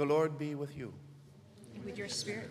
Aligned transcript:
The 0.00 0.06
Lord 0.06 0.38
be 0.38 0.54
with 0.54 0.78
you. 0.78 0.94
And 1.74 1.84
with 1.84 1.98
your 1.98 2.08
spirit. 2.08 2.48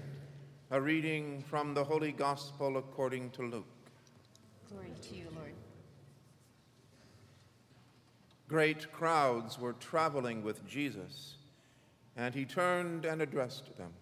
A 0.69 0.79
reading 0.79 1.43
from 1.49 1.73
the 1.73 1.83
Holy 1.83 2.11
Gospel 2.11 2.77
according 2.77 3.31
to 3.31 3.41
Luke. 3.41 3.65
Glory 4.69 4.93
to 5.01 5.15
you, 5.15 5.25
Lord. 5.35 5.53
Great 8.47 8.91
crowds 8.91 9.57
were 9.57 9.73
traveling 9.73 10.43
with 10.43 10.63
Jesus, 10.67 11.37
and 12.15 12.35
he 12.35 12.45
turned 12.45 13.03
and 13.03 13.19
addressed 13.19 13.75
them. 13.77 13.93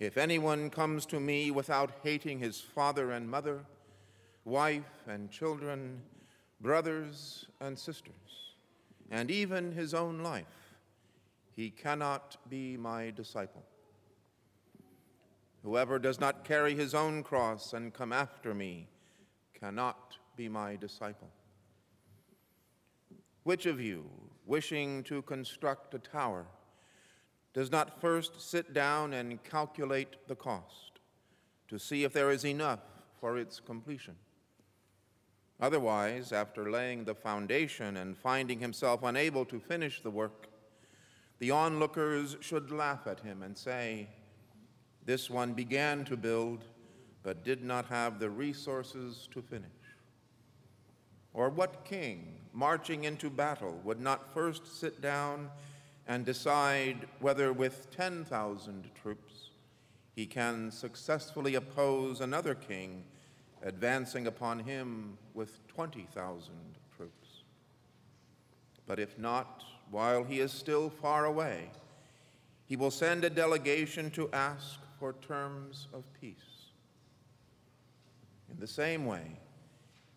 If 0.00 0.16
anyone 0.16 0.70
comes 0.70 1.04
to 1.04 1.20
me 1.20 1.50
without 1.50 1.90
hating 2.02 2.38
his 2.38 2.62
father 2.62 3.10
and 3.10 3.28
mother, 3.28 3.60
wife 4.46 5.04
and 5.06 5.30
children, 5.30 6.00
brothers 6.62 7.44
and 7.60 7.78
sisters, 7.78 8.54
and 9.10 9.30
even 9.30 9.72
his 9.72 9.92
own 9.92 10.20
life, 10.20 10.63
he 11.54 11.70
cannot 11.70 12.36
be 12.48 12.76
my 12.76 13.10
disciple. 13.10 13.62
Whoever 15.62 15.98
does 15.98 16.20
not 16.20 16.44
carry 16.44 16.74
his 16.74 16.94
own 16.94 17.22
cross 17.22 17.72
and 17.72 17.94
come 17.94 18.12
after 18.12 18.54
me 18.54 18.88
cannot 19.58 20.18
be 20.36 20.48
my 20.48 20.76
disciple. 20.76 21.30
Which 23.44 23.66
of 23.66 23.80
you, 23.80 24.04
wishing 24.46 25.02
to 25.04 25.22
construct 25.22 25.94
a 25.94 25.98
tower, 25.98 26.46
does 27.54 27.70
not 27.70 28.00
first 28.00 28.40
sit 28.40 28.74
down 28.74 29.12
and 29.12 29.42
calculate 29.44 30.28
the 30.28 30.34
cost 30.34 30.98
to 31.68 31.78
see 31.78 32.04
if 32.04 32.12
there 32.12 32.30
is 32.30 32.44
enough 32.44 32.80
for 33.20 33.38
its 33.38 33.60
completion? 33.60 34.16
Otherwise, 35.60 36.32
after 36.32 36.70
laying 36.70 37.04
the 37.04 37.14
foundation 37.14 37.96
and 37.96 38.18
finding 38.18 38.58
himself 38.58 39.02
unable 39.04 39.44
to 39.44 39.60
finish 39.60 40.02
the 40.02 40.10
work, 40.10 40.48
the 41.38 41.50
onlookers 41.50 42.36
should 42.40 42.70
laugh 42.70 43.06
at 43.06 43.20
him 43.20 43.42
and 43.42 43.56
say, 43.56 44.08
This 45.04 45.28
one 45.28 45.52
began 45.52 46.04
to 46.06 46.16
build, 46.16 46.64
but 47.22 47.44
did 47.44 47.62
not 47.62 47.86
have 47.86 48.18
the 48.18 48.30
resources 48.30 49.28
to 49.32 49.42
finish. 49.42 49.70
Or 51.32 51.50
what 51.50 51.84
king, 51.84 52.40
marching 52.52 53.04
into 53.04 53.28
battle, 53.28 53.80
would 53.82 54.00
not 54.00 54.32
first 54.32 54.78
sit 54.78 55.00
down 55.00 55.50
and 56.06 56.24
decide 56.24 57.08
whether 57.18 57.52
with 57.52 57.90
10,000 57.90 58.90
troops 59.02 59.50
he 60.14 60.26
can 60.26 60.70
successfully 60.70 61.56
oppose 61.56 62.20
another 62.20 62.54
king 62.54 63.04
advancing 63.62 64.28
upon 64.28 64.60
him 64.60 65.18
with 65.34 65.66
20,000 65.66 66.52
troops? 66.96 67.42
But 68.86 69.00
if 69.00 69.18
not, 69.18 69.64
while 69.94 70.24
he 70.24 70.40
is 70.40 70.50
still 70.50 70.90
far 70.90 71.26
away, 71.26 71.70
he 72.66 72.74
will 72.74 72.90
send 72.90 73.22
a 73.22 73.30
delegation 73.30 74.10
to 74.10 74.28
ask 74.32 74.80
for 74.98 75.12
terms 75.22 75.86
of 75.94 76.02
peace. 76.20 76.72
In 78.50 78.58
the 78.58 78.66
same 78.66 79.06
way, 79.06 79.38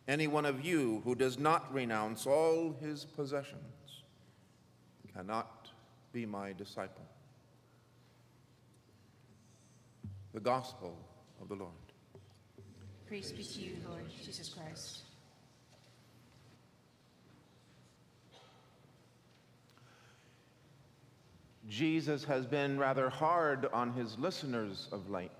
any 0.08 0.26
one 0.26 0.48
of 0.48 0.66
you 0.66 1.04
who 1.04 1.14
does 1.14 1.38
not 1.38 1.72
renounce 1.72 2.26
all 2.26 2.76
his 2.82 3.06
possessions 3.06 4.02
cannot 5.14 5.70
be 6.12 6.26
my 6.26 6.54
disciple. 6.54 7.06
The 10.34 10.40
Gospel 10.40 10.98
of 11.40 11.50
the 11.50 11.56
Lord. 11.56 11.72
Praise 13.08 13.32
be 13.32 13.44
to 13.44 13.60
you, 13.60 13.76
Lord 13.88 14.06
Jesus 14.26 14.50
Christ. 14.50 15.04
Jesus 21.68 22.24
has 22.24 22.46
been 22.46 22.80
rather 22.80 23.10
hard 23.10 23.66
on 23.74 23.92
his 23.94 24.18
listeners 24.18 24.88
of 24.92 25.10
late. 25.10 25.32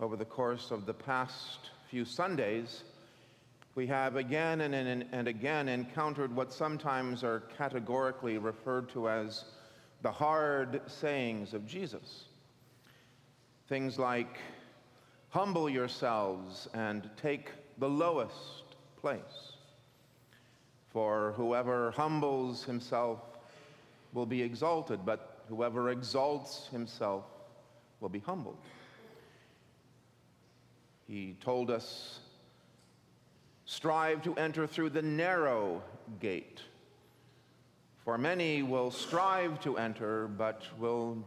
Over 0.00 0.16
the 0.16 0.24
course 0.24 0.72
of 0.72 0.86
the 0.86 0.94
past 0.94 1.70
few 1.88 2.04
Sundays, 2.04 2.82
we 3.74 3.86
have 3.86 4.16
again 4.16 4.62
and, 4.62 4.74
and, 4.74 5.06
and 5.12 5.28
again 5.28 5.68
encountered 5.68 6.34
what 6.34 6.52
sometimes 6.52 7.22
are 7.22 7.44
categorically 7.56 8.38
referred 8.38 8.88
to 8.90 9.08
as 9.08 9.44
the 10.02 10.10
hard 10.10 10.80
sayings 10.86 11.54
of 11.54 11.66
Jesus. 11.66 12.24
Things 13.68 13.98
like, 13.98 14.38
humble 15.30 15.70
yourselves 15.70 16.68
and 16.74 17.08
take 17.16 17.50
the 17.78 17.88
lowest 17.88 18.76
place. 19.00 19.52
For 20.90 21.32
whoever 21.36 21.92
humbles 21.92 22.64
himself 22.64 23.31
will 24.12 24.26
be 24.26 24.42
exalted, 24.42 25.00
but 25.04 25.44
whoever 25.48 25.90
exalts 25.90 26.68
himself 26.70 27.24
will 28.00 28.08
be 28.08 28.20
humbled. 28.20 28.58
He 31.06 31.36
told 31.40 31.70
us, 31.70 32.20
strive 33.64 34.22
to 34.22 34.34
enter 34.34 34.66
through 34.66 34.90
the 34.90 35.02
narrow 35.02 35.82
gate. 36.20 36.60
For 38.04 38.18
many 38.18 38.62
will 38.62 38.90
strive 38.90 39.60
to 39.60 39.78
enter, 39.78 40.26
but 40.26 40.62
will 40.78 41.24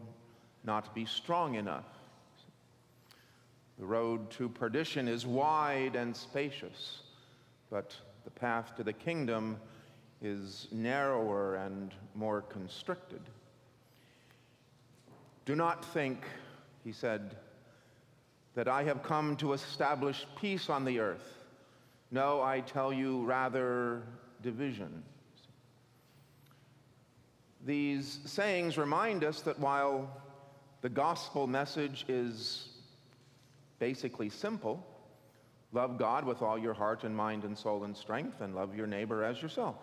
not 0.63 0.93
be 0.93 1.05
strong 1.05 1.55
enough. 1.55 1.85
The 3.79 3.85
road 3.85 4.31
to 4.31 4.49
perdition 4.49 5.07
is 5.07 5.25
wide 5.25 5.95
and 5.95 6.15
spacious, 6.15 7.01
but 7.69 7.95
the 8.23 8.31
path 8.31 8.75
to 8.77 8.83
the 8.83 8.93
kingdom 8.93 9.57
is 10.25 10.67
narrower 10.71 11.55
and 11.55 11.93
more 12.15 12.41
constricted. 12.41 13.21
Do 15.45 15.55
not 15.55 15.85
think, 15.85 16.25
he 16.83 16.91
said, 16.91 17.35
that 18.55 18.67
I 18.67 18.83
have 18.83 19.03
come 19.03 19.35
to 19.37 19.53
establish 19.53 20.25
peace 20.41 20.69
on 20.69 20.83
the 20.83 20.99
earth. 20.99 21.37
No, 22.09 22.41
I 22.41 22.61
tell 22.61 22.91
you, 22.91 23.23
rather 23.23 24.01
division. 24.41 25.03
These 27.63 28.19
sayings 28.25 28.77
remind 28.77 29.23
us 29.23 29.41
that 29.41 29.59
while 29.59 30.09
the 30.81 30.89
gospel 30.89 31.45
message 31.45 32.05
is 32.07 32.69
basically 33.77 34.29
simple 34.29 34.85
love 35.71 35.97
God 35.97 36.23
with 36.23 36.41
all 36.41 36.57
your 36.57 36.73
heart 36.73 37.03
and 37.03 37.15
mind 37.15 37.43
and 37.43 37.57
soul 37.57 37.83
and 37.83 37.95
strength, 37.95 38.39
and 38.39 38.55
love 38.55 38.75
your 38.75 38.87
neighbor 38.87 39.23
as 39.23 39.41
yourself 39.41 39.75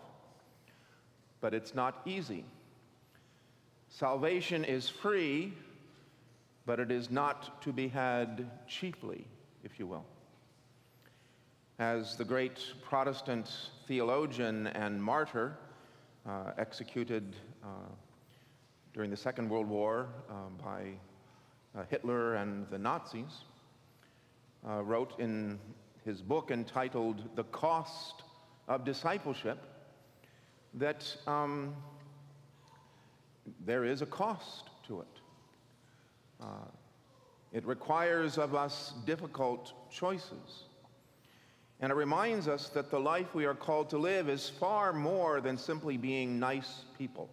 but 1.42 1.52
it's 1.52 1.74
not 1.74 2.00
easy. 2.06 2.44
Salvation 3.88 4.64
is 4.64 4.88
free, 4.88 5.52
but 6.64 6.80
it 6.80 6.90
is 6.90 7.10
not 7.10 7.60
to 7.60 7.72
be 7.72 7.88
had 7.88 8.48
cheaply, 8.66 9.26
if 9.64 9.78
you 9.78 9.86
will. 9.86 10.06
As 11.78 12.16
the 12.16 12.24
great 12.24 12.64
Protestant 12.82 13.50
theologian 13.86 14.68
and 14.68 15.02
martyr 15.02 15.58
uh, 16.26 16.52
executed 16.56 17.34
uh, 17.62 17.66
during 18.94 19.10
the 19.10 19.16
Second 19.16 19.50
World 19.50 19.68
War 19.68 20.06
uh, 20.30 20.34
by 20.64 20.92
uh, 21.76 21.82
Hitler 21.90 22.36
and 22.36 22.68
the 22.70 22.78
Nazis, 22.78 23.44
uh, 24.68 24.80
wrote 24.82 25.18
in 25.18 25.58
his 26.04 26.22
book 26.22 26.52
entitled 26.52 27.24
The 27.34 27.44
Cost 27.44 28.22
of 28.68 28.84
Discipleship 28.84 29.58
that 30.74 31.16
um, 31.26 31.74
there 33.64 33.84
is 33.84 34.02
a 34.02 34.06
cost 34.06 34.70
to 34.86 35.00
it. 35.00 35.20
Uh, 36.40 36.46
it 37.52 37.66
requires 37.66 38.38
of 38.38 38.54
us 38.54 38.94
difficult 39.04 39.72
choices. 39.90 40.64
And 41.80 41.90
it 41.90 41.96
reminds 41.96 42.48
us 42.48 42.68
that 42.70 42.90
the 42.90 42.98
life 42.98 43.34
we 43.34 43.44
are 43.44 43.54
called 43.54 43.90
to 43.90 43.98
live 43.98 44.28
is 44.28 44.48
far 44.48 44.92
more 44.92 45.40
than 45.40 45.58
simply 45.58 45.96
being 45.96 46.38
nice 46.38 46.84
people. 46.96 47.28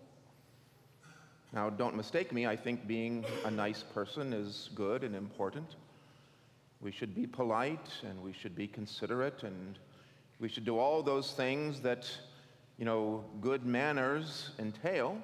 Now, 1.54 1.70
don't 1.70 1.96
mistake 1.96 2.32
me, 2.34 2.46
I 2.46 2.56
think 2.56 2.86
being 2.86 3.26
a 3.46 3.52
nice 3.52 3.84
person 3.84 4.34
is 4.34 4.70
good 4.76 5.04
and 5.04 5.16
important. 5.16 5.76
We 6.82 6.92
should 6.92 7.16
be 7.16 7.28
polite 7.28 7.90
and 8.04 8.22
we 8.22 8.34
should 8.34 8.56
be 8.56 8.68
considerate 8.68 9.44
and 9.44 9.78
we 10.40 10.48
should 10.48 10.66
do 10.66 10.78
all 10.78 11.04
those 11.04 11.34
things 11.34 11.82
that 11.82 12.10
you 12.80 12.86
know, 12.86 13.26
good 13.42 13.66
manners 13.66 14.52
entail. 14.58 15.22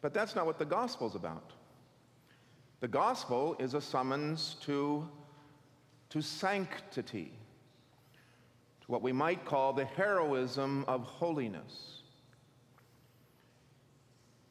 But 0.00 0.14
that's 0.14 0.36
not 0.36 0.46
what 0.46 0.58
the 0.58 0.64
gospel's 0.64 1.16
about. 1.16 1.52
The 2.78 2.86
gospel 2.88 3.56
is 3.58 3.74
a 3.74 3.80
summons 3.80 4.56
to, 4.62 5.06
to 6.10 6.22
sanctity, 6.22 7.32
to 8.82 8.86
what 8.86 9.02
we 9.02 9.12
might 9.12 9.44
call 9.44 9.72
the 9.72 9.84
heroism 9.84 10.84
of 10.86 11.02
holiness. 11.02 12.02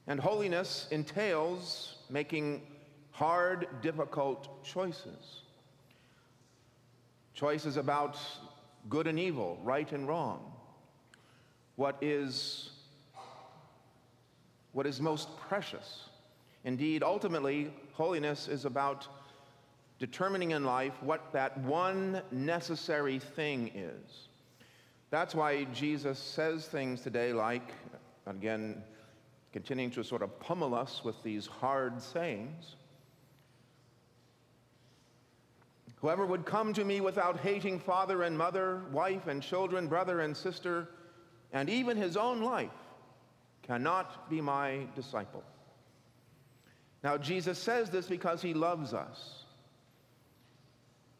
And 0.08 0.20
holiness 0.20 0.90
entails 0.92 1.96
making 2.10 2.64
hard, 3.12 3.68
difficult 3.82 4.64
choices. 4.66 5.44
Choices 7.34 7.78
about 7.78 8.18
good 8.90 9.08
and 9.08 9.18
evil, 9.18 9.58
right 9.64 9.90
and 9.94 10.06
wrong 10.06 10.59
what 11.80 11.96
is 12.02 12.72
what 14.74 14.86
is 14.86 15.00
most 15.00 15.30
precious. 15.38 16.10
Indeed, 16.66 17.04
ultimately, 17.04 17.74
holiness 17.94 18.50
is 18.50 18.66
about 18.66 19.08
determining 19.98 20.52
in 20.52 20.66
life 20.66 20.94
what 21.02 21.32
that 21.32 21.58
one 21.60 22.22
necessary 22.32 23.18
thing 23.18 23.72
is. 23.74 24.28
That's 25.10 25.34
why 25.34 25.64
Jesus 25.74 26.20
says 26.20 26.68
things 26.68 27.00
today 27.00 27.32
like, 27.32 27.72
again, 28.28 28.84
continuing 29.54 29.92
to 29.92 30.04
sort 30.04 30.22
of 30.22 30.38
pummel 30.40 30.76
us 30.76 31.02
with 31.04 31.16
these 31.24 31.48
hard 31.48 32.02
sayings. 32.02 32.76
Whoever 36.02 36.26
would 36.26 36.46
come 36.46 36.74
to 36.74 36.84
me 36.84 37.00
without 37.00 37.40
hating 37.40 37.80
father 37.80 38.24
and 38.24 38.38
mother, 38.38 38.84
wife 38.92 39.28
and 39.28 39.42
children, 39.42 39.88
brother 39.88 40.20
and 40.22 40.36
sister, 40.36 40.90
and 41.52 41.70
even 41.70 41.98
his 41.98 42.18
own 42.18 42.42
life, 42.42 42.70
cannot 43.64 44.30
be 44.30 44.42
my 44.42 44.88
disciple. 44.96 45.44
Now, 47.04 47.18
Jesus 47.18 47.58
says 47.58 47.90
this 47.90 48.08
because 48.08 48.42
he 48.42 48.54
loves 48.54 48.94
us. 48.94 49.44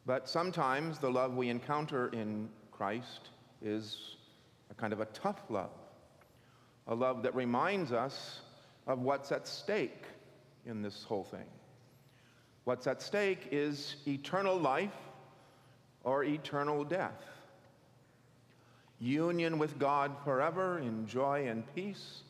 But 0.06 0.28
sometimes 0.28 1.00
the 1.00 1.12
love 1.12 1.36
we 1.36 1.50
encounter 1.50 2.08
in 2.08 2.50
Christ 2.72 3.30
is 3.62 4.16
a 4.72 4.74
kind 4.74 4.94
of 4.94 5.00
a 5.00 5.06
tough 5.06 5.40
love, 5.50 5.70
a 6.88 6.96
love 6.96 7.24
that 7.24 7.36
reminds 7.36 7.92
us 7.92 8.42
of 8.88 9.00
what's 9.00 9.32
at 9.32 9.48
stake 9.48 10.04
in 10.66 10.82
this 10.82 11.04
whole 11.04 11.24
thing. 11.26 11.46
What's 12.64 12.88
at 12.88 13.02
stake 13.02 13.50
is 13.52 13.96
eternal 14.08 14.58
life 14.58 14.94
or 16.04 16.24
eternal 16.24 16.84
death. 16.84 17.22
Union 19.00 19.58
with 19.58 19.80
God 19.80 20.12
forever 20.24 20.80
in 20.80 21.08
joy 21.08 21.48
and 21.48 21.64
peace, 21.74 22.24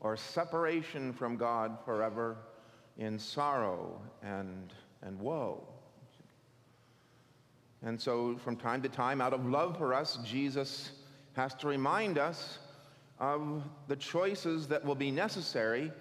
or 0.00 0.16
separation 0.16 1.12
from 1.12 1.36
God 1.36 1.76
forever 1.84 2.36
in 2.98 3.18
sorrow 3.18 4.00
and, 4.22 4.72
and 5.02 5.18
woe. 5.18 5.66
And 7.82 8.00
so, 8.00 8.36
from 8.38 8.56
time 8.56 8.80
to 8.82 8.88
time, 8.88 9.20
out 9.20 9.34
of 9.34 9.44
love 9.44 9.76
for 9.76 9.92
us, 9.92 10.18
Jesus 10.24 10.92
has 11.34 11.54
to 11.56 11.66
remind 11.66 12.16
us 12.16 12.58
of 13.18 13.62
the 13.88 13.96
choices 13.96 14.66
that 14.68 14.84
will 14.84 14.94
be 14.94 15.10
necessary 15.10 15.92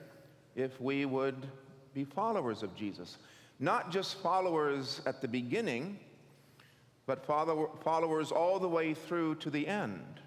if 0.56 0.80
we 0.80 1.06
would 1.06 1.48
be 1.94 2.04
followers 2.04 2.64
of 2.64 2.76
Jesus. 2.76 3.18
Not 3.60 3.92
just 3.92 4.22
followers 4.22 5.02
at 5.06 5.22
the 5.22 5.28
beginning, 5.28 6.00
but 7.06 7.26
follow, 7.26 7.78
followers 7.84 8.32
all 8.32 8.60
the 8.60 8.68
way 8.68 8.94
through 8.94 9.36
to 9.36 9.50
the 9.50 9.68
end. 9.68 10.22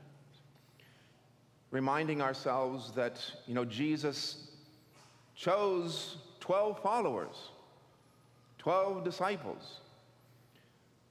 Reminding 1.70 2.22
ourselves 2.22 2.92
that, 2.92 3.20
you 3.46 3.54
know, 3.54 3.64
Jesus 3.64 4.50
chose 5.34 6.18
12 6.40 6.80
followers, 6.82 7.50
12 8.58 9.04
disciples, 9.04 9.80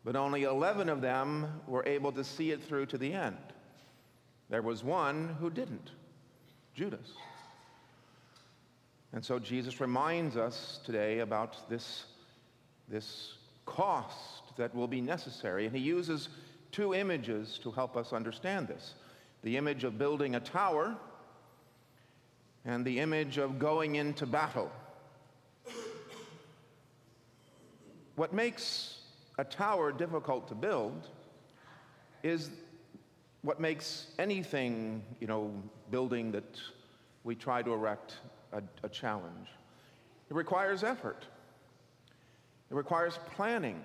but 0.03 0.15
only 0.15 0.43
11 0.43 0.87
of 0.87 1.01
them 1.01 1.61
were 1.67 1.83
able 1.85 2.11
to 2.11 2.23
see 2.23 2.51
it 2.51 2.63
through 2.63 2.85
to 2.87 2.97
the 2.97 3.11
end. 3.11 3.37
There 4.49 4.61
was 4.61 4.83
one 4.83 5.35
who 5.39 5.49
didn't, 5.49 5.91
Judas. 6.75 7.13
And 9.13 9.23
so 9.23 9.39
Jesus 9.39 9.81
reminds 9.81 10.37
us 10.37 10.79
today 10.85 11.19
about 11.19 11.69
this, 11.69 12.05
this 12.87 13.33
cost 13.65 14.44
that 14.57 14.73
will 14.73 14.87
be 14.87 15.01
necessary. 15.01 15.65
And 15.65 15.75
he 15.75 15.81
uses 15.81 16.29
two 16.71 16.93
images 16.93 17.59
to 17.63 17.71
help 17.71 17.95
us 17.95 18.13
understand 18.13 18.67
this 18.67 18.95
the 19.43 19.57
image 19.57 19.83
of 19.83 19.97
building 19.97 20.35
a 20.35 20.39
tower 20.39 20.95
and 22.65 22.83
the 22.83 22.99
image 22.99 23.37
of 23.37 23.59
going 23.59 23.95
into 23.95 24.25
battle. 24.25 24.71
What 28.15 28.33
makes 28.33 28.99
a 29.37 29.43
tower 29.43 29.91
difficult 29.91 30.47
to 30.47 30.55
build 30.55 31.09
is 32.23 32.49
what 33.43 33.59
makes 33.59 34.07
anything, 34.17 35.03
you 35.19 35.27
know, 35.27 35.51
building 35.91 36.31
that 36.31 36.59
we 37.23 37.35
try 37.35 37.61
to 37.61 37.71
erect 37.71 38.15
a, 38.51 38.63
a 38.83 38.89
challenge. 38.89 39.49
It 40.29 40.35
requires 40.35 40.83
effort. 40.83 41.25
It 42.71 42.73
requires 42.73 43.19
planning. 43.35 43.83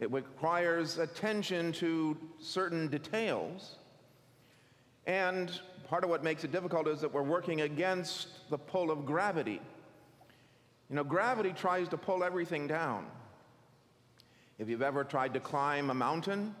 It 0.00 0.12
requires 0.12 0.98
attention 0.98 1.72
to 1.72 2.16
certain 2.38 2.88
details. 2.88 3.76
And 5.06 5.50
part 5.88 6.04
of 6.04 6.10
what 6.10 6.22
makes 6.22 6.44
it 6.44 6.52
difficult 6.52 6.86
is 6.86 7.00
that 7.00 7.12
we're 7.12 7.22
working 7.22 7.62
against 7.62 8.28
the 8.48 8.58
pull 8.58 8.90
of 8.90 9.04
gravity. 9.04 9.60
You 10.88 10.96
know, 10.96 11.04
gravity 11.04 11.52
tries 11.52 11.88
to 11.88 11.96
pull 11.96 12.22
everything 12.22 12.66
down. 12.66 13.06
If 14.58 14.68
you've 14.68 14.82
ever 14.82 15.04
tried 15.04 15.34
to 15.34 15.40
climb 15.40 15.90
a 15.90 15.94
mountain, 15.94 16.54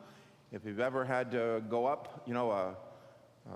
if 0.50 0.64
you've 0.64 0.80
ever 0.80 1.04
had 1.04 1.30
to 1.32 1.62
go 1.68 1.86
up, 1.86 2.22
you 2.26 2.34
know, 2.34 2.50
a, 2.50 2.74
a 3.50 3.54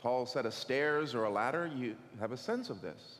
tall 0.00 0.26
set 0.26 0.46
of 0.46 0.54
stairs 0.54 1.14
or 1.14 1.24
a 1.24 1.30
ladder, 1.30 1.70
you 1.76 1.96
have 2.20 2.32
a 2.32 2.36
sense 2.36 2.70
of 2.70 2.80
this. 2.80 3.18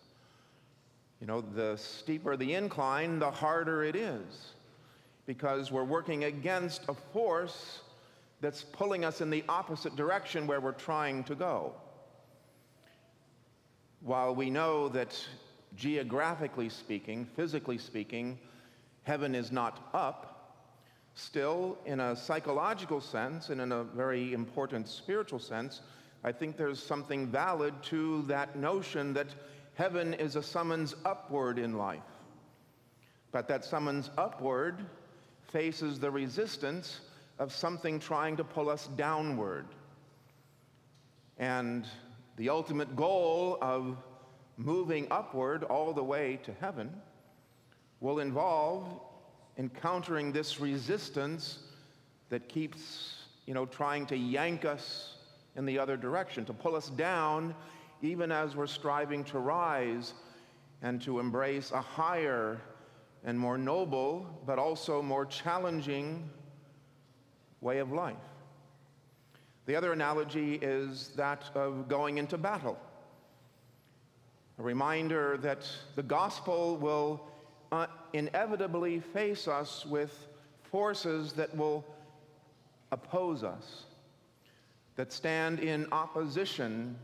You 1.21 1.27
know, 1.27 1.41
the 1.41 1.77
steeper 1.77 2.37
the 2.37 2.55
incline, 2.55 3.19
the 3.19 3.31
harder 3.31 3.83
it 3.83 3.97
is 3.97 4.53
because 5.27 5.71
we're 5.71 5.85
working 5.85 6.25
against 6.25 6.83
a 6.89 6.95
force 7.13 7.81
that's 8.41 8.63
pulling 8.63 9.05
us 9.05 9.21
in 9.21 9.31
the 9.31 9.45
opposite 9.49 9.95
direction 9.95 10.47
where 10.47 10.61
we're 10.61 10.73
trying 10.73 11.23
to 11.25 11.35
go. 11.35 11.73
While 14.01 14.35
we 14.35 14.51
know 14.51 14.89
that 14.89 15.17
geographically 15.77 16.69
speaking, 16.69 17.25
physically 17.37 17.79
speaking, 17.79 18.39
heaven 19.05 19.35
is 19.35 19.53
not 19.53 19.89
up, 19.95 20.59
still, 21.15 21.79
in 21.87 22.01
a 22.01 22.17
psychological 22.17 23.01
sense 23.01 23.51
and 23.51 23.61
in 23.61 23.71
a 23.71 23.85
very 23.85 24.33
important 24.33 24.89
spiritual 24.89 25.39
sense, 25.39 25.83
I 26.25 26.33
think 26.33 26.57
there's 26.57 26.83
something 26.83 27.29
valid 27.29 27.75
to 27.85 28.23
that 28.23 28.57
notion 28.57 29.13
that 29.15 29.29
heaven 29.75 30.15
is 30.15 30.37
a 30.37 30.43
summons 30.43 30.95
upward 31.05 31.59
in 31.59 31.79
life. 31.79 32.01
But 33.31 33.49
that 33.49 33.65
summons 33.65 34.11
upward 34.19 34.85
faces 35.53 36.01
the 36.01 36.11
resistance 36.11 37.01
of 37.39 37.53
something 37.53 37.99
trying 37.99 38.37
to 38.37 38.45
pull 38.45 38.71
us 38.71 38.89
downward. 38.97 39.67
And 41.39 41.87
the 42.37 42.49
ultimate 42.49 42.97
goal 42.97 43.59
of 43.61 43.97
moving 44.57 45.07
upward 45.11 45.65
all 45.65 45.93
the 45.93 46.03
way 46.03 46.39
to 46.45 46.53
heaven 46.61 46.91
will 48.01 48.21
involve 48.21 49.01
encountering 49.59 50.33
this 50.33 50.61
resistance 50.61 51.59
that 52.31 52.49
keeps, 52.49 53.15
you 53.47 53.55
know, 53.55 53.67
trying 53.67 54.07
to 54.07 54.17
yank 54.17 54.65
us 54.65 55.17
in 55.57 55.67
the 55.67 55.79
other 55.79 55.97
direction, 55.97 56.45
to 56.47 56.53
pull 56.53 56.75
us 56.75 56.89
down 56.89 57.55
even 58.01 58.33
as 58.33 58.57
we're 58.57 58.67
striving 58.67 59.23
to 59.23 59.39
rise 59.39 60.15
and 60.83 61.01
to 61.03 61.21
embrace 61.21 61.71
a 61.71 61.81
higher 61.81 62.61
and 63.25 63.39
more 63.39 63.57
noble, 63.57 64.27
but 64.47 64.59
also 64.59 65.01
more 65.03 65.25
challenging 65.27 66.29
way 67.61 67.79
of 67.79 67.93
life. 67.93 68.17
The 69.67 69.77
other 69.77 69.93
analogy 69.93 70.57
is 70.57 71.11
that 71.17 71.45
of 71.55 71.89
going 71.89 72.19
into 72.19 72.37
battle. 72.37 72.79
A 74.59 74.63
reminder 74.63 75.39
that 75.39 75.69
the 75.95 76.03
gospel 76.03 76.77
will 76.77 77.29
uh, 77.71 77.87
inevitably 78.13 79.01
face 79.01 79.47
us 79.47 79.87
with 79.87 80.29
forces 80.65 81.33
that 81.35 81.57
will 81.57 81.85
oppose 82.91 83.45
us, 83.45 83.85
that 84.97 85.13
stand 85.13 85.61
in 85.61 85.87
opposition 85.93 86.97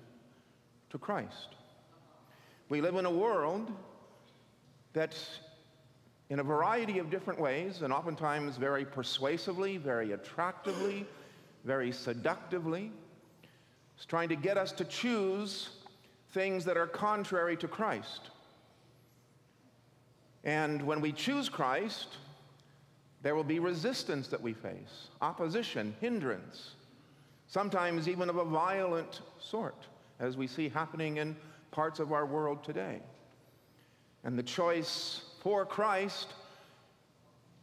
to 0.90 0.98
Christ. 0.98 1.54
We 2.68 2.80
live 2.80 2.96
in 2.96 3.06
a 3.06 3.10
world 3.10 3.72
that, 4.92 5.16
in 6.30 6.40
a 6.40 6.42
variety 6.42 6.98
of 6.98 7.10
different 7.10 7.40
ways, 7.40 7.82
and 7.82 7.92
oftentimes 7.92 8.56
very 8.56 8.84
persuasively, 8.84 9.78
very 9.78 10.12
attractively, 10.12 11.06
very 11.64 11.90
seductively, 11.90 12.92
is 13.98 14.04
trying 14.04 14.28
to 14.28 14.36
get 14.36 14.58
us 14.58 14.72
to 14.72 14.84
choose 14.84 15.70
things 16.32 16.64
that 16.64 16.76
are 16.76 16.86
contrary 16.86 17.56
to 17.56 17.66
Christ. 17.66 18.30
And 20.44 20.82
when 20.82 21.00
we 21.00 21.12
choose 21.12 21.48
Christ, 21.48 22.18
there 23.22 23.34
will 23.34 23.44
be 23.44 23.58
resistance 23.58 24.28
that 24.28 24.40
we 24.40 24.52
face, 24.52 25.08
opposition, 25.20 25.94
hindrance, 26.00 26.74
sometimes 27.46 28.06
even 28.06 28.28
of 28.28 28.36
a 28.36 28.44
violent 28.44 29.22
sort, 29.40 29.86
as 30.20 30.36
we 30.36 30.46
see 30.46 30.68
happening 30.68 31.16
in 31.16 31.34
parts 31.70 32.00
of 32.00 32.12
our 32.12 32.26
world 32.26 32.62
today. 32.62 33.00
And 34.24 34.38
the 34.38 34.42
choice 34.42 35.22
for 35.40 35.64
Christ 35.64 36.34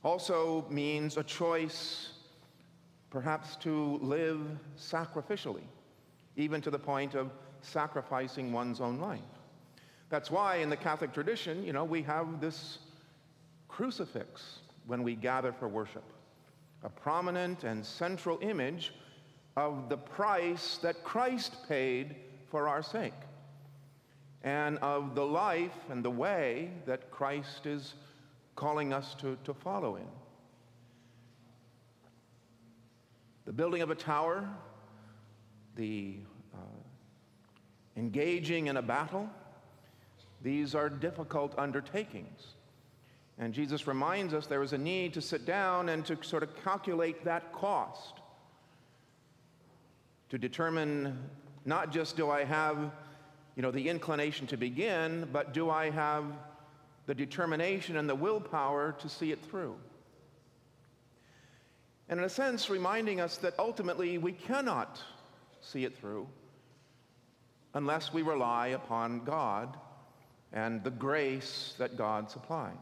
also 0.03 0.65
means 0.69 1.17
a 1.17 1.23
choice 1.23 2.09
perhaps 3.09 3.55
to 3.57 3.97
live 4.01 4.41
sacrificially, 4.77 5.63
even 6.35 6.61
to 6.61 6.69
the 6.69 6.79
point 6.79 7.15
of 7.15 7.31
sacrificing 7.61 8.51
one's 8.51 8.81
own 8.81 8.99
life. 8.99 9.19
That's 10.09 10.29
why 10.29 10.57
in 10.57 10.69
the 10.69 10.77
Catholic 10.77 11.13
tradition, 11.13 11.63
you 11.63 11.73
know, 11.73 11.83
we 11.83 12.01
have 12.03 12.39
this 12.39 12.79
crucifix 13.67 14.59
when 14.85 15.01
we 15.01 15.15
gather 15.15 15.51
for 15.51 15.67
worship, 15.67 16.03
a 16.83 16.89
prominent 16.89 17.63
and 17.63 17.85
central 17.85 18.37
image 18.41 18.93
of 19.57 19.89
the 19.89 19.97
price 19.97 20.77
that 20.83 21.03
Christ 21.03 21.55
paid 21.67 22.15
for 22.49 22.67
our 22.67 22.83
sake 22.83 23.13
and 24.45 24.77
of 24.77 25.15
the 25.15 25.25
life 25.25 25.75
and 25.89 26.05
the 26.05 26.09
way 26.09 26.69
that 26.85 27.09
Christ 27.09 27.65
is 27.65 27.95
calling 28.55 28.93
us 28.93 29.15
to, 29.15 29.37
to 29.43 29.53
follow 29.53 29.95
in. 29.95 30.07
The 33.45 33.51
building 33.51 33.81
of 33.81 33.89
a 33.89 33.95
tower, 33.95 34.47
the 35.75 36.17
uh, 36.53 36.57
engaging 37.97 38.67
in 38.67 38.77
a 38.77 38.81
battle, 38.83 39.27
these 40.43 40.75
are 40.75 40.89
difficult 40.89 41.57
undertakings. 41.57 42.53
And 43.39 43.51
Jesus 43.51 43.87
reminds 43.87 44.33
us 44.33 44.45
there 44.45 44.63
is 44.63 44.73
a 44.73 44.77
need 44.77 45.13
to 45.15 45.21
sit 45.21 45.45
down 45.45 45.89
and 45.89 46.05
to 46.05 46.17
sort 46.21 46.43
of 46.43 46.55
calculate 46.63 47.25
that 47.25 47.51
cost, 47.51 48.13
to 50.29 50.37
determine 50.37 51.17
not 51.65 51.91
just 51.91 52.15
do 52.15 52.29
I 52.29 52.43
have 52.43 52.91
you 53.55 53.61
know, 53.61 53.71
the 53.71 53.89
inclination 53.89 54.47
to 54.47 54.57
begin, 54.57 55.27
but 55.31 55.53
do 55.53 55.69
I 55.69 55.89
have 55.89 56.25
the 57.05 57.15
determination 57.15 57.97
and 57.97 58.09
the 58.09 58.15
willpower 58.15 58.95
to 58.99 59.09
see 59.09 59.31
it 59.31 59.43
through? 59.45 59.75
And 62.09 62.19
in 62.19 62.25
a 62.25 62.29
sense, 62.29 62.69
reminding 62.69 63.19
us 63.19 63.37
that 63.37 63.53
ultimately 63.57 64.17
we 64.17 64.33
cannot 64.33 65.01
see 65.61 65.85
it 65.85 65.97
through 65.97 66.27
unless 67.73 68.13
we 68.13 68.21
rely 68.21 68.67
upon 68.67 69.23
God 69.23 69.75
and 70.53 70.83
the 70.83 70.91
grace 70.91 71.73
that 71.77 71.97
God 71.97 72.29
supplies. 72.29 72.73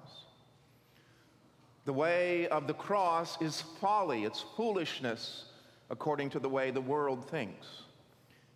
The 1.86 1.94
way 1.94 2.48
of 2.48 2.68
the 2.68 2.74
cross 2.74 3.42
is 3.42 3.62
folly, 3.82 4.24
it's 4.24 4.44
foolishness 4.56 5.46
according 5.90 6.30
to 6.32 6.40
the 6.40 6.50
way 6.50 6.72
the 6.72 6.82
world 6.82 7.30
thinks. 7.30 7.68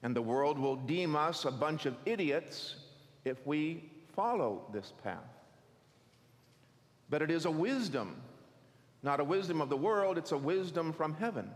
And 0.08 0.16
the 0.16 0.22
world 0.22 0.58
will 0.58 0.78
deem 0.78 1.18
us 1.18 1.44
a 1.44 1.52
bunch 1.52 1.86
of 1.86 1.94
idiots 2.06 2.78
if 3.26 3.46
we 3.46 3.92
follow 4.16 4.62
this 4.72 4.94
path. 5.04 5.36
But 7.10 7.22
it 7.22 7.30
is 7.30 7.44
a 7.44 7.52
wisdom, 7.52 8.16
not 9.04 9.20
a 9.20 9.26
wisdom 9.26 9.60
of 9.60 9.68
the 9.68 9.76
world, 9.76 10.18
it's 10.18 10.32
a 10.32 10.38
wisdom 10.38 10.94
from 10.94 11.14
heaven. 11.14 11.52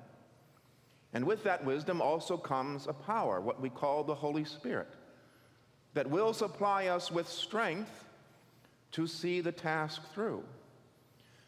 And 1.13 1.25
with 1.25 1.46
that 1.46 1.63
wisdom 1.63 2.01
also 2.01 2.36
comes 2.36 2.88
a 2.88 2.93
power, 2.93 3.39
what 3.39 3.62
we 3.62 3.70
call 3.70 4.03
the 4.03 4.15
Holy 4.15 4.43
Spirit, 4.43 4.96
that 5.93 6.10
will 6.10 6.34
supply 6.34 6.88
us 6.88 7.10
with 7.10 7.29
strength 7.29 8.03
to 8.91 9.08
see 9.08 9.39
the 9.39 9.53
task 9.53 10.01
through. 10.13 10.43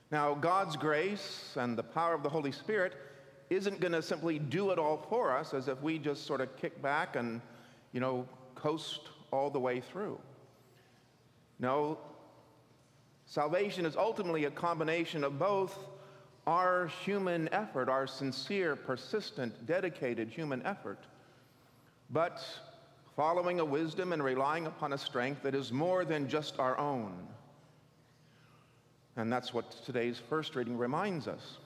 Now, 0.10 0.36
God's 0.36 0.78
grace 0.78 1.58
and 1.58 1.78
the 1.78 1.84
power 1.84 2.14
of 2.14 2.24
the 2.24 2.30
Holy 2.30 2.54
Spirit 2.54 2.94
isn't 3.54 3.80
going 3.80 3.92
to 3.92 4.02
simply 4.02 4.40
do 4.40 4.72
it 4.72 4.80
all 4.80 5.06
for 5.10 5.36
us 5.36 5.54
as 5.54 5.68
if 5.68 5.82
we 5.82 6.00
just 6.00 6.26
sort 6.26 6.42
of 6.42 6.56
kick 6.58 6.82
back 6.82 7.16
and, 7.16 7.42
you 7.92 8.00
know, 8.00 8.28
coast 8.56 9.02
all 9.32 9.50
the 9.50 9.60
way 9.60 9.80
through. 9.80 10.20
No, 11.60 11.98
salvation 13.26 13.86
is 13.86 13.96
ultimately 13.96 14.46
a 14.46 14.52
combination 14.52 15.24
of 15.24 15.40
both 15.40 15.78
our 16.46 16.88
human 17.04 17.50
effort, 17.54 17.90
our 17.90 18.06
sincere, 18.06 18.76
persistent, 18.76 19.66
dedicated 19.66 20.30
human 20.30 20.62
effort, 20.66 21.00
but 22.10 22.44
following 23.16 23.60
a 23.60 23.66
wisdom 23.66 24.12
and 24.14 24.24
relying 24.24 24.66
upon 24.66 24.94
a 24.94 24.98
strength 24.98 25.44
that 25.44 25.56
is 25.56 25.72
more 25.72 26.04
than 26.04 26.28
just 26.28 26.60
our 26.60 26.78
own. 26.78 27.14
And 29.16 29.32
that's 29.32 29.54
what 29.54 29.72
today's 29.86 30.20
first 30.30 30.56
reading 30.56 30.78
reminds 30.78 31.28
us. 31.28 31.58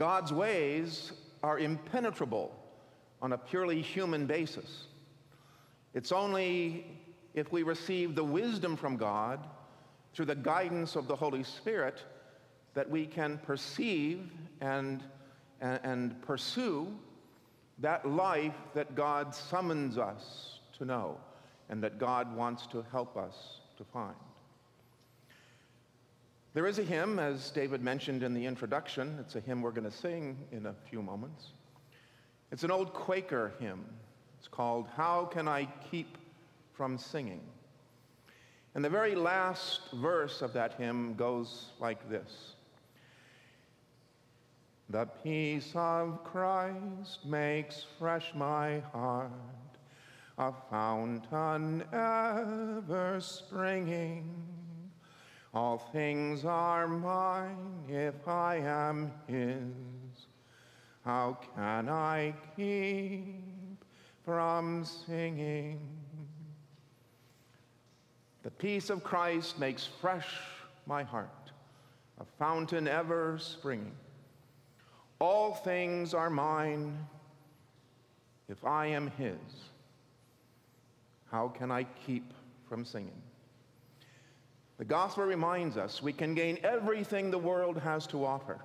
God's 0.00 0.32
ways 0.32 1.12
are 1.42 1.58
impenetrable 1.58 2.58
on 3.20 3.34
a 3.34 3.38
purely 3.38 3.82
human 3.82 4.24
basis. 4.24 4.86
It's 5.92 6.10
only 6.10 6.86
if 7.34 7.52
we 7.52 7.64
receive 7.64 8.14
the 8.14 8.24
wisdom 8.24 8.78
from 8.78 8.96
God 8.96 9.46
through 10.14 10.24
the 10.24 10.34
guidance 10.34 10.96
of 10.96 11.06
the 11.06 11.14
Holy 11.14 11.42
Spirit 11.42 12.02
that 12.72 12.88
we 12.88 13.04
can 13.04 13.36
perceive 13.44 14.30
and, 14.62 15.02
and, 15.60 15.80
and 15.82 16.22
pursue 16.22 16.88
that 17.80 18.08
life 18.08 18.56
that 18.72 18.94
God 18.94 19.34
summons 19.34 19.98
us 19.98 20.60
to 20.78 20.86
know 20.86 21.18
and 21.68 21.82
that 21.84 21.98
God 21.98 22.34
wants 22.34 22.66
to 22.68 22.82
help 22.90 23.18
us 23.18 23.60
to 23.76 23.84
find. 23.84 24.16
There 26.52 26.66
is 26.66 26.80
a 26.80 26.82
hymn, 26.82 27.20
as 27.20 27.50
David 27.52 27.80
mentioned 27.80 28.24
in 28.24 28.34
the 28.34 28.44
introduction. 28.44 29.18
It's 29.20 29.36
a 29.36 29.40
hymn 29.40 29.62
we're 29.62 29.70
going 29.70 29.88
to 29.88 29.96
sing 29.96 30.36
in 30.50 30.66
a 30.66 30.74
few 30.88 31.00
moments. 31.00 31.50
It's 32.50 32.64
an 32.64 32.72
old 32.72 32.92
Quaker 32.92 33.52
hymn. 33.60 33.84
It's 34.36 34.48
called 34.48 34.88
How 34.96 35.26
Can 35.26 35.46
I 35.46 35.68
Keep 35.92 36.18
from 36.72 36.98
Singing? 36.98 37.42
And 38.74 38.84
the 38.84 38.90
very 38.90 39.14
last 39.14 39.92
verse 39.92 40.42
of 40.42 40.52
that 40.54 40.74
hymn 40.74 41.14
goes 41.14 41.66
like 41.78 42.10
this 42.10 42.54
The 44.88 45.06
peace 45.22 45.70
of 45.76 46.24
Christ 46.24 47.24
makes 47.24 47.86
fresh 47.96 48.34
my 48.34 48.80
heart, 48.92 49.30
a 50.36 50.52
fountain 50.68 51.84
ever 51.92 53.20
springing 53.20 54.59
all 55.52 55.78
things 55.78 56.44
are 56.44 56.86
mine 56.86 57.84
if 57.88 58.28
I 58.28 58.56
am 58.56 59.10
his. 59.26 60.26
How 61.04 61.38
can 61.56 61.88
I 61.88 62.34
keep 62.56 63.84
from 64.24 64.84
singing? 64.84 65.80
The 68.42 68.50
peace 68.50 68.90
of 68.90 69.02
Christ 69.02 69.58
makes 69.58 69.86
fresh 70.00 70.28
my 70.86 71.02
heart, 71.02 71.50
a 72.20 72.24
fountain 72.38 72.86
ever 72.86 73.36
springing. 73.40 73.92
All 75.20 75.54
things 75.54 76.14
are 76.14 76.30
mine 76.30 76.96
if 78.48 78.64
I 78.64 78.86
am 78.86 79.10
his. 79.18 79.36
How 81.30 81.48
can 81.48 81.70
I 81.70 81.84
keep 82.06 82.32
from 82.68 82.84
singing? 82.84 83.22
The 84.80 84.86
gospel 84.86 85.24
reminds 85.24 85.76
us 85.76 86.02
we 86.02 86.14
can 86.14 86.34
gain 86.34 86.58
everything 86.62 87.30
the 87.30 87.36
world 87.36 87.76
has 87.76 88.06
to 88.06 88.24
offer. 88.24 88.58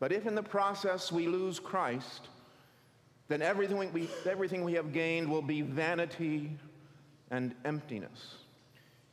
But 0.00 0.10
if 0.10 0.26
in 0.26 0.34
the 0.34 0.42
process 0.42 1.12
we 1.12 1.28
lose 1.28 1.60
Christ, 1.60 2.30
then 3.28 3.40
everything 3.40 3.92
we, 3.92 4.08
everything 4.28 4.64
we 4.64 4.72
have 4.72 4.92
gained 4.92 5.30
will 5.30 5.40
be 5.40 5.62
vanity 5.62 6.50
and 7.30 7.54
emptiness. 7.64 8.38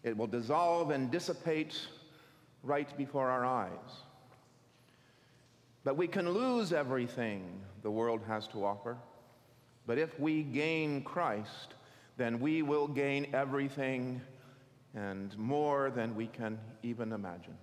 It 0.01 0.17
will 0.17 0.25
dissolve 0.25 0.89
and 0.89 1.11
dissipate 1.11 1.79
right 2.63 2.89
before 2.97 3.29
our 3.29 3.45
eyes. 3.45 4.01
But 5.83 5.97
we 5.97 6.07
can 6.07 6.31
lose 6.31 6.73
everything 6.73 7.61
the 7.83 7.91
world 7.91 8.21
has 8.25 8.47
to 8.47 8.65
offer. 8.65 8.97
But 9.85 9.99
if 9.99 10.19
we 10.19 10.41
gain 10.41 11.03
Christ, 11.03 11.75
then 12.17 12.39
we 12.39 12.63
will 12.63 12.87
gain 12.87 13.27
everything 13.35 14.19
and 14.93 15.37
more 15.37 15.89
than 15.89 16.15
we 16.15 16.27
can 16.27 16.59
even 16.83 17.11
imagine. 17.11 17.57